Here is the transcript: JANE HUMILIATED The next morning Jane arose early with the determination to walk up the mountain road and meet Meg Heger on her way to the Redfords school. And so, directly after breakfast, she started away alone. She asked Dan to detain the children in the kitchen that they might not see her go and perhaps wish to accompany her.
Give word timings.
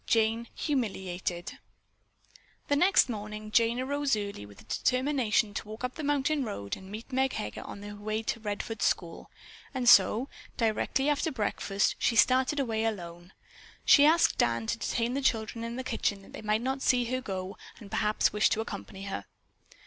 JANE 0.07 0.47
HUMILIATED 0.55 1.59
The 2.69 2.75
next 2.75 3.07
morning 3.07 3.51
Jane 3.51 3.79
arose 3.79 4.15
early 4.15 4.47
with 4.47 4.57
the 4.57 4.63
determination 4.63 5.53
to 5.53 5.67
walk 5.67 5.83
up 5.83 5.93
the 5.93 6.03
mountain 6.03 6.43
road 6.43 6.75
and 6.75 6.89
meet 6.89 7.11
Meg 7.13 7.33
Heger 7.33 7.61
on 7.61 7.83
her 7.83 7.95
way 7.95 8.23
to 8.23 8.39
the 8.39 8.49
Redfords 8.49 8.81
school. 8.83 9.29
And 9.75 9.87
so, 9.87 10.27
directly 10.57 11.07
after 11.07 11.31
breakfast, 11.31 11.97
she 11.99 12.15
started 12.15 12.59
away 12.59 12.83
alone. 12.83 13.33
She 13.85 14.03
asked 14.03 14.39
Dan 14.39 14.65
to 14.65 14.79
detain 14.79 15.13
the 15.13 15.21
children 15.21 15.63
in 15.63 15.75
the 15.75 15.83
kitchen 15.83 16.23
that 16.23 16.33
they 16.33 16.41
might 16.41 16.61
not 16.63 16.81
see 16.81 17.05
her 17.05 17.21
go 17.21 17.55
and 17.79 17.91
perhaps 17.91 18.33
wish 18.33 18.49
to 18.49 18.61
accompany 18.61 19.03
her. 19.03 19.25